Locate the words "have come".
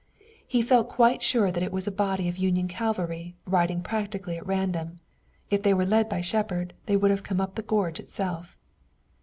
7.11-7.39